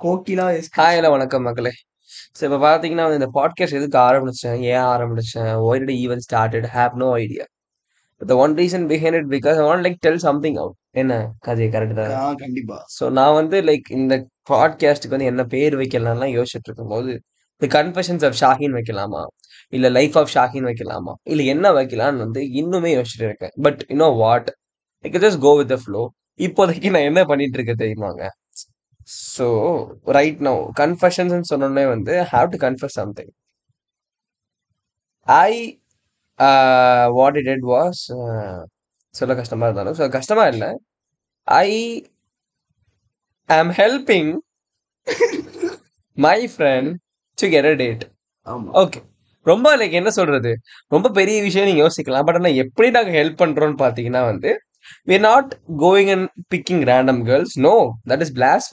[0.00, 1.72] Kokila yes hi hello வணக்கம் மக்களே.
[2.36, 4.58] So இப்போ பார்த்தீங்கன்னா இந்த பாட்காஸ்ட் எதுக்கு ஆரம்பிச்சேன்?
[4.72, 5.50] ஏன் ஆரம்பிச்சேன்?
[5.68, 7.44] Why d even started have no idea
[8.20, 11.12] the one reason behind it because I want like tell something out என்ன?
[11.46, 12.78] கதை கரெக்ட் தான் கண்டிப்பா.
[12.96, 14.16] ஸோ நான் வந்து லைக் இந்த
[14.52, 17.12] பாட்காஸ்ட்டுக்கு வந்து என்ன பேர் வைக்கலாம்லாம் யோசிச்சுட்டு இருக்கும்போது
[17.62, 19.24] தி கன்ஃபெஷன்ஸ் ஆஃப் ஷாஹின் வைக்கலாமா?
[19.72, 21.14] இல்லை லைஃப் ஆஃப் ஷாஹின் வைக்கலாமா?
[21.32, 23.54] இல்லை என்ன வைக்கலாம்னு வந்து இன்னுமே யோசிச்சுட்டு இருக்கேன்.
[23.66, 24.50] பட் இன்னும் what
[25.04, 26.02] like just go with the flow
[26.40, 28.24] இப்போதைக்கு நான் என்ன பண்ணிட்டு இருக்கேன் தெரியுமாங்க?
[29.08, 29.46] ஸோ
[30.16, 33.32] ரைட் நோ கன்ஃபெஷன்ஸ் சொன்னோடனே வந்து have to confess something
[35.28, 35.50] I
[37.18, 38.02] what it it was
[39.14, 40.70] சொல்ல கஷ்டமா இருந்தாலும் ஸோ கஷ்டமா இல்லை.
[41.48, 41.68] I
[43.48, 44.30] am helping
[46.18, 46.90] my friend
[47.38, 48.04] to get a date
[48.82, 49.00] okay
[49.46, 50.50] ரொம்ப லைக் என்ன சொல்றது?
[50.94, 52.26] ரொம்ப பெரிய விஷயம் நீங்க யோசிக்கலாம்.
[52.28, 54.50] பட் ஆனால் எப்படி நாங்கள் ஹெல்ப் பண்றோம்னு பார்த்தீங்கன்னா வந்து
[55.08, 55.50] we're not
[55.84, 56.24] going and
[56.54, 57.52] picking random girls.
[57.66, 57.74] No
[58.10, 58.66] that is plus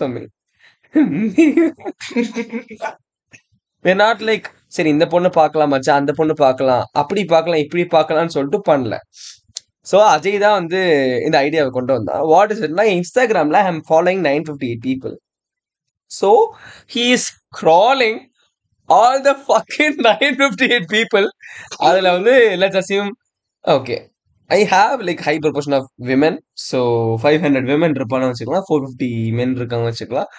[3.85, 8.35] we're not like சரி இந்த பொண்ணு பார்க்கலாம் மச்சான் அந்த பொண்ணு பார்க்கலாம் அப்படி பார்க்கலாம் இப்படி பார்க்கலாம்னு
[8.35, 8.95] சொல்லிட்டு பண்ணல.
[9.87, 10.79] ஸோ அஜய் தான் வந்து
[11.27, 12.23] இந்த ஐடியாவை கொண்டு வந்தான்.
[12.31, 15.15] வாட் இஸ் இட்னா இன்ஸ்டாகிராமில் I am following nine fifty eight people
[16.11, 16.29] so
[16.93, 17.27] he is
[17.59, 18.19] crawling
[18.89, 21.27] all the fucking nine fifty eight people
[21.87, 23.11] அதில் வந்து let's assume
[23.65, 23.97] okay
[24.57, 26.37] I have like high proportion of women
[26.69, 26.79] so
[27.21, 28.65] five hundred women இருப்பான்னு வச்சுக்கலாம்.
[28.67, 30.29] Four fifty மென் இருக்காங்க வச்சுக்கலாம்.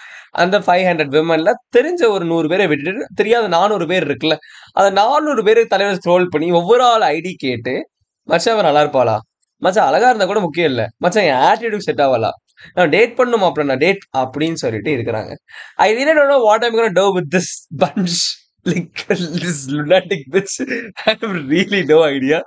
[0.42, 4.36] அந்த five hundred விமனில் தெரிஞ்ச ஒரு நூறு பேரை விட்டுட்டு தெரியாத நானூறு பேர் இருக்குல்ல
[4.78, 7.74] அந்த நானூறு பேர் தலைவர் ஸ்க்ரோல் பண்ணி ஒவ்வொரு ஆள் ஐடி கேட்டு
[8.28, 9.16] மச்சான் அவன் நல்லா இருப்பாளா?
[9.62, 10.86] மச்சான் அழகா இருந்தா கூட முக்கியம் இல்லை.
[11.05, 12.36] மச்சான் என் ஆட்டிடியூட் செட் ஆகலாம்
[12.77, 15.33] நான் டேட் பண்ணுமா அப்புறம் நான் டேட் அப்படின்னு சொல்லிட்டு இருக்கிறாங்க.
[15.86, 17.52] I really don't what I'm do with this
[17.84, 18.20] bunch
[18.66, 20.55] this this lunatic bitch
[21.10, 22.38] I have really no idea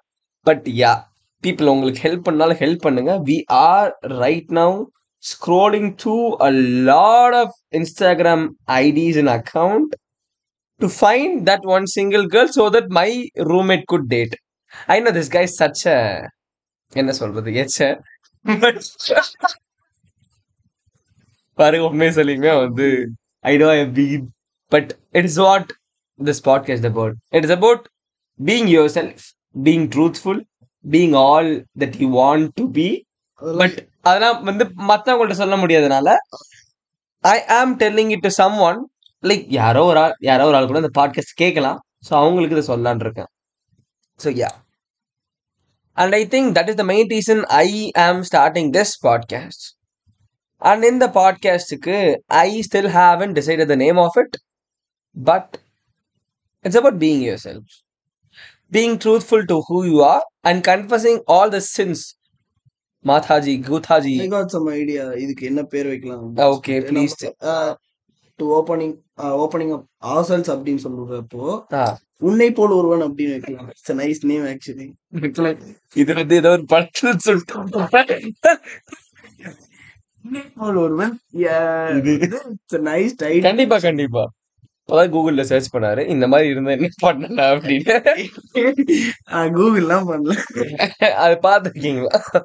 [0.46, 0.94] but ya
[1.46, 3.90] people உங்களுக்கு ஹெல்ப் பண்ணாலும் ஹெல்ப் பண்ணுங்க we are
[4.22, 4.76] right now
[5.24, 6.50] scrolling through a
[6.90, 8.46] lot of Instagram
[8.80, 9.94] IDs and account
[10.82, 13.10] to find that one single girl so that my
[13.52, 14.36] roommate good date
[14.90, 15.84] I know this guys such
[16.94, 17.80] என்ன சொல்றது எச்ச
[21.58, 22.88] பாருங்க உண்மையை சொல்லியுமே வந்து
[23.46, 23.68] I do
[23.98, 24.06] be
[24.72, 25.70] but it is what
[26.20, 27.84] this podcast about it is about
[28.40, 29.26] being yourself
[29.66, 30.42] being truthful
[30.86, 32.88] being all that you want to be
[33.42, 36.10] but அதெல்லாம் வந்து மற்றவங்கள்ட்ட சொல்ல முடியாதனால
[37.24, 38.80] I am telling it to someone
[39.24, 41.80] like யாரோ ஒரு ஆள் யாரோ ஒரு ஆள் கூட இந்த பாட்காஸ்ட் கேட்கலாம்.
[42.08, 43.30] ஸோ அவங்களுக்கு இதை சொல்லலான் இருக்கேன்.
[44.20, 44.50] So ya
[45.98, 47.68] and I think that is the main reason I
[48.06, 49.66] am starting this podcast
[50.62, 51.98] and இந்த பாட்காஸ்டுக்கு
[52.44, 54.36] I still haven't decided the name of it
[55.16, 55.54] but
[56.66, 57.74] it's about being yourself
[58.72, 62.04] being truthful to who you are and confessing all the sins
[63.06, 66.24] Mataji கூதாஜி I got some idea இதுக்கு என்ன பேர் வைக்கலாம்?
[66.56, 67.16] Okay please
[68.40, 68.96] do opening
[69.44, 71.44] opening up assholes அப்படின்னு சொல்றப்போ
[72.28, 73.68] உன்னை போல் ஒருவன் அப்படின்னு வைக்கலாம்.
[73.74, 74.88] இட்ஸ் நைஸ் நேம் ஆக்சுவலி
[76.02, 77.56] இது வந்து ஏதோ ஒரு படத்துல சொல்லிட்டு.
[80.26, 81.14] உன்னை போல் ஒருவன்
[83.48, 84.24] கண்டிப்பா கண்டிப்பா.
[84.88, 86.08] அப்பதான் கூகுள்ல சர்ச் பண்ணாரு.
[86.08, 88.24] இந்த மாதிரி இருந்தா என்ன பண்ணலாம் அப்படின்னு.
[89.34, 91.12] கூகுள்லாம் பண்ணல.
[91.12, 92.44] அது பார்த்துருக்கீங்களா?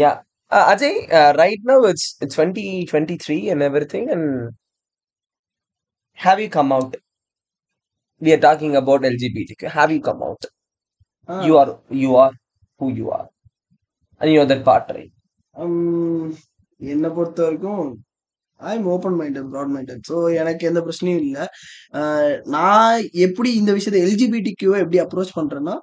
[0.00, 4.50] yeah Ajay right now it's it's twenty twenty three and everything and
[6.18, 6.96] have you come out
[8.22, 10.46] we are talking about எல்ஜிபிடிக்கு have you come out
[11.28, 12.34] you are you are
[12.80, 13.28] who you are
[14.20, 15.14] and you are that part right
[16.80, 17.84] என்னை பொறுத்த வரைக்கும்
[18.60, 21.44] I am open minded broad minded so எனக்கு எந்த பிரச்சனையும் இல்லை.
[22.56, 22.96] நான்
[23.26, 25.76] எப்படி இந்த விஷயத்த எல்ஜிபிடி கியூவை எப்படி அப்ரோச் பண்றேன்னா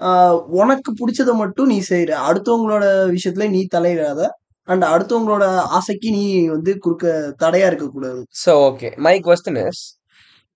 [0.00, 2.84] ஆஹ் உனக்கு பிடிச்சத மட்டும் நீ செய்யற அடுத்தவங்களோட
[3.14, 4.22] விஷயத்துல நீ தலையிடாத.
[4.68, 5.44] அண்ட் அடுத்தவங்களோட
[5.78, 6.24] ஆசைக்கு நீ
[6.54, 7.06] வந்து குறுக்க
[7.42, 8.20] தடையா இருக்கக்கூடாது.
[8.44, 9.82] So okay my question is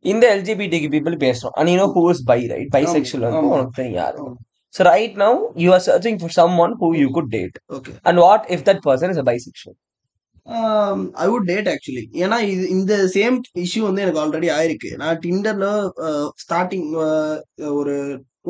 [0.04, 1.54] இந்த எல்ஜிபிடிக்கு பீப்புள் பேசுறோம்.
[1.58, 3.52] And you know who is bi right bisexual வந்து ஆமா.
[3.56, 4.18] உனக்கு தெரியும் யாரு.
[4.74, 8.44] So right now you are searching for someone who you could date okay and what
[8.56, 9.78] if that person is a bisexual
[11.22, 14.90] I would date actually ஏன்னா இது இந்த same issue வந்து எனக்கு ஆல்ரெடி ஆயிருக்கு.
[15.02, 15.66] நான் டிண்டர்ல
[16.44, 17.96] ஸ்டார்டிங் uh, uh, ஒரு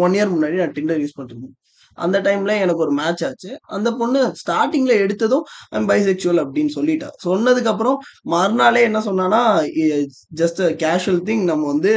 [0.05, 1.56] one year முன்னாடி நான் டிண்டர் யூஸ் பண்ணிருந்தேன்.
[1.99, 3.50] அந்த டைம்ல எனக்கு ஒரு மேட்ச் ஆச்சு.
[3.76, 5.44] அந்த பொண்ணு ஸ்டார்டிங்ல எடுத்ததும்
[5.76, 7.08] ஐம் பைசெக்சுவல் அப்படின்னு சொல்லிட்டா.
[7.26, 7.99] சொன்னதுக்கு அப்புறம்
[8.35, 9.43] மறுநாளே என்ன சொன்னானா
[10.43, 11.94] ஜஸ்ட் கேஷுவல் திங் நம்ம வந்து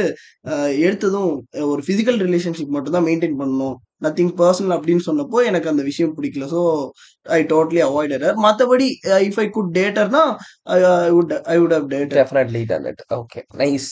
[0.50, 1.32] uh, எடுத்ததும்
[1.72, 3.78] ஒரு பிசிக்கல் ரிலேஷன்ஷிப் மட்டும் தான் மெயின்டைன் பண்ணணும்.
[4.06, 6.46] நத்திங் பர்சனல் அப்படின்னு சொன்னப்போ எனக்கு அந்த விஷயம் பிடிக்கல.
[6.54, 6.62] ஸோ
[7.38, 8.88] ஐ டோட்லி அவாய்டட் மற்றபடி
[9.28, 10.24] if I could டேட்டர்னா
[10.76, 13.88] I would I would have date her definitely done it okay nice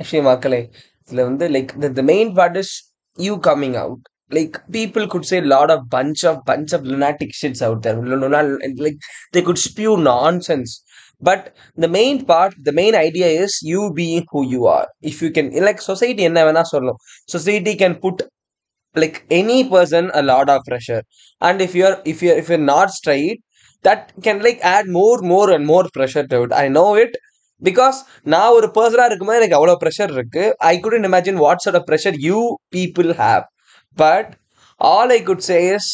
[0.00, 0.62] actually மக்களே
[1.08, 2.74] இதுல வந்து like the main part is
[3.18, 4.04] you coming out
[4.36, 7.98] like people could say lot of bunch of bunch of lunatic shits out there.
[8.84, 8.98] Like
[9.34, 10.72] they could spew nonsense.
[11.22, 11.42] But
[11.84, 14.86] the main part the main idea is you being who you are.
[15.10, 16.98] If you can like society என்ன வேணா சொல்லும்
[17.34, 18.16] society can put
[18.96, 21.02] like any person a lot of pressure.
[21.42, 23.40] And if you're if you're if you're not straight
[23.84, 26.52] that can like add more more and more pressure to it.
[26.64, 27.14] I know it.
[27.62, 27.98] Because
[28.32, 30.42] நான் ஒரு பர்சனாக இருக்கும்போது எனக்கு அவ்வளோ pressure இருக்கு.
[30.70, 32.40] I couldn't imagine what sort of pressure you
[32.76, 33.44] people have
[34.02, 34.28] but
[34.80, 35.88] all I could say is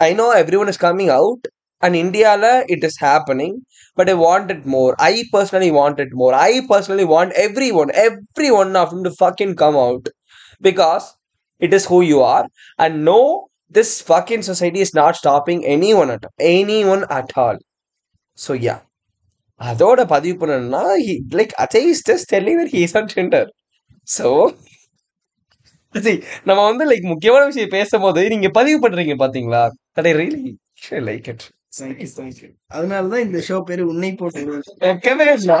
[0.00, 0.26] I know
[0.62, 1.46] everyone is coming out
[1.82, 3.56] and இந்தியாவில் it is happening
[3.98, 7.32] but I want it more I personally want it more I personally want
[7.82, 7.92] everyone
[8.60, 10.10] everyone of to fucking come out
[10.68, 11.06] because
[11.60, 12.48] it is who you are
[12.78, 13.20] and know
[13.74, 17.56] this fucking society is not stopping anyone at anyone at all.
[18.38, 18.80] So yeah.
[19.60, 20.82] அதோட பதிவு பண்ணணும்னா
[21.38, 23.48] like Ajay is just telling that he's on Tinder
[24.08, 24.26] so
[25.94, 29.62] Ajay நம்ம வந்து like முக்கியமான விஷயம் பேசும்போது நீங்க பதிவு பண்றீங்க பாத்தீங்களா?
[29.96, 30.52] That I really
[31.08, 31.46] like it
[32.70, 34.42] அதனாலதான் இந்த ஷோ பேரு உன்னை போட்டு
[34.84, 35.58] வெக்கமே இல்லை.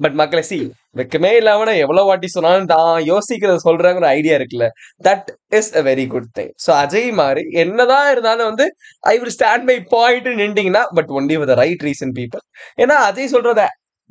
[0.00, 0.58] பட் மக்களை சி
[0.98, 4.66] வெக்கமே இல்லாம எவ்வளவு வாட்டி சொன்னாலும் நான் யோசிக்கிறத சொல்றாங்க ஐடியா இருக்குல்ல.
[5.08, 8.66] That is a very good thing so Ajay மாதிரி என்னதான் இருந்தாலும் வந்து
[9.04, 12.44] I will stand by point நின்றீங்கன்னா but only with right reason people
[12.82, 13.64] ஏன்னா அஜய் சொல்றத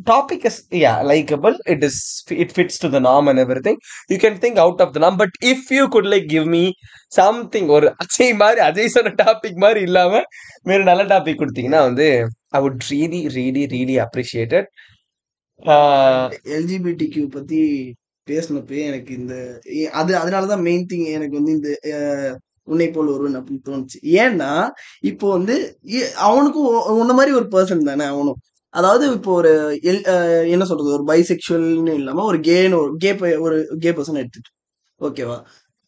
[0.08, 2.02] topic is yeah likeable it is
[2.44, 3.80] it fits to the name and every thing
[4.12, 6.64] you can think out of the name but if you could like give me
[7.18, 10.22] something ஒரு அஜய் மாதிரி அஜய் சொன்ன topic மாதிரி இல்லாம
[10.64, 12.08] வேறு நல்ல topic கொடுத்தீங்கன்னா வந்து
[12.52, 14.70] I would really really really appreciated
[16.44, 17.60] LGBT Q பத்தி
[18.28, 19.60] பேசினப்பே எனக்கு இந்த
[19.92, 21.70] அது அதனாலதான் மெயின் திங் எனக்கு வந்து இந்த
[22.64, 23.98] உன்னை போல் ஒருவன் அப்படின்னு தோணுச்சு.
[24.04, 24.70] ஏன்னா
[25.00, 25.78] இப்போ வந்து
[26.16, 26.68] அவனுக்கும்
[27.00, 28.36] உன்ன மாதிரி ஒரு பர்சன் தானே அவனும்.
[28.70, 30.92] அதாவது இப்போ ஒரு எல்- அஹ், என்ன சொல்றது?
[30.92, 34.52] ஒரு பைசெக்சுவல்னு இல்லாம ஒரு கேன்னு ஒரு கே ஒரு கே பர்சன் எடுத்துட்டு.
[35.02, 35.38] ஓகேவா?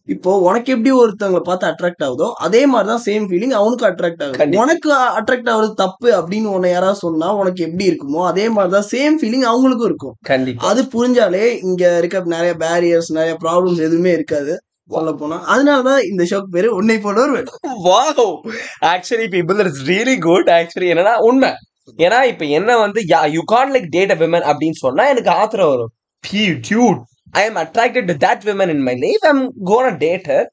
[0.06, 4.60] இப்போ உனக்கு எப்படி ஒருத்தவங்களை பார்த்து அட்ராக்ட் ஆகுதோ அதே மாதிரிதான் சேம் ஃபீலிங் அவனுக்கும் அட்ராக்ட் ஆகுது.
[4.60, 9.48] உனக்கு அட்ராக்ட் ஆகுறது தப்பு அப்படின்னு உன்னை யாராவது சொன்னா உனக்கு எப்படி இருக்குமோ அதே மாதிரிதான் சேம் ஃபீலிங்
[9.52, 10.16] அவங்களுக்கும் இருக்கும்.
[10.22, 10.68] கண்டிப்பா.
[10.68, 14.56] அது புரிஞ்சாலே இங்க இருக்க நிறைய பேரியர்ஸ் நிறைய ப்ராப்ளம்ஸ் எதுவுமே இருக்காது.
[14.90, 17.44] சொல்ல போனா அதனாலதான் இந்த ஷோக்கு பேரு உன்னை போல ஒரு
[17.84, 18.24] wow
[18.86, 21.52] actually people it's really good actually என்னன்னா உண்மை.
[21.98, 25.70] ஏன்னா இப்ப என்ன வந்து yeah you can't like date a women அப்படின்னு சொன்னா எனக்கு ஆத்திரம்
[25.70, 25.92] வரும்.
[26.24, 27.02] Dude
[27.34, 29.42] I am attracted to that women in my life I'm
[29.92, 30.48] gonna date her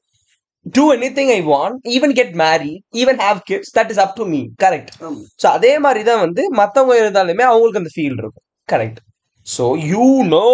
[0.75, 0.83] do
[1.17, 4.91] anything I want even get marry even have kids that is up to me correct
[5.41, 8.45] so அதே மாதிரி தான் வந்து மற்றவங்க இருந்தாலுமே அவங்களுக்கு அந்த feel இருக்கும்.
[8.69, 8.99] Correct
[9.47, 10.45] so you know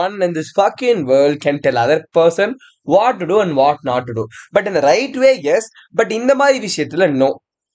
[0.00, 2.54] one in this fucking world can tell other person
[2.88, 4.24] what to do and what not to do
[4.56, 5.68] but இந்த ரைட் வே எஸ்
[6.00, 7.30] பட் இந்த மாதிரி விஷயத்துல நோ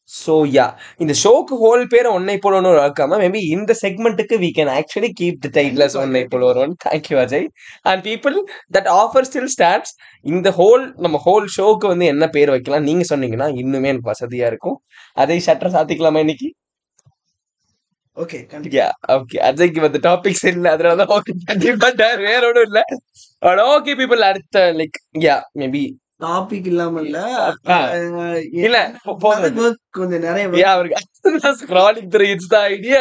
[0.10, 0.66] ஸோ யா
[1.02, 5.50] இந்த ஷோக்கு ஹோல் பேரை ஒன்னை போலன்னு வளர்க்காம மேபி இந்த செக்மெண்ட்டுக்கு we can actually keep the
[5.58, 6.74] titleless ஒன்னை போல ஒருவன்.
[6.86, 7.48] Thank you Ajay
[7.92, 8.38] and people
[8.78, 9.94] that offer still stands
[10.26, 12.88] இந்த ஹோல் நம்ம ஹோல் ஷோக்கு வந்து என்ன பேர் வைக்கலாம்?
[12.90, 14.78] நீங்க சொன்னீங்கன்னா இன்னுமே எனக்கு வசதியா இருக்கும்.
[15.24, 16.50] அதை ஷட்டர் சாத்திக்கலாமா இன்னைக்கு?
[18.18, 18.76] ஓகே கண்டிப்பா.
[18.80, 20.68] யா ஓகே அஜய்க்கு வந்து டாபிக்ஸ் இல்ல.
[20.76, 22.80] அதனால தான் ஓகே பண்ணிட்டார் வேற ஒன்றும் இல்ல.
[23.76, 25.84] ஓகே பீப்புள் அடுத்த லைக் யா மேபி
[26.20, 27.18] டாபிக் இல்லாம இல்ல
[28.64, 28.78] இல்ல
[29.98, 33.00] கொஞ்சம் நிறைய அவருக்கு scrolling through it's the idea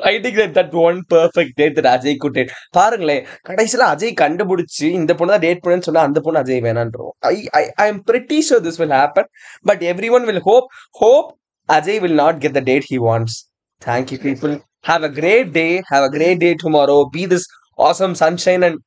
[0.00, 4.86] I think that that one perfect date that Ajay could date பாருங்களேன் கடைசியில அஜய் கண்டுபிடிச்சு
[4.98, 7.12] இந்த பொண்ணு தான் டேட் பண்ணுன்னு சொன்னா அந்த பொண்ணு Ajay வேணான்றோம்.
[7.30, 9.28] I I I am pretty sure this will happen
[9.64, 9.82] but
[10.16, 10.68] everyone will hope
[11.00, 11.28] hope
[11.68, 13.36] Ajay will not get the date he wants
[13.82, 14.54] thank you people
[14.86, 17.46] have a great day have a great day tomorrow be this
[17.82, 18.80] awesome sunshine and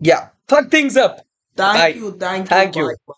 [0.00, 1.14] yeah fuck things up.
[1.58, 1.94] Thank Bye.
[1.94, 2.94] you thank you Thank you.
[3.08, 3.16] bye.